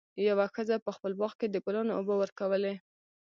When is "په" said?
0.85-0.91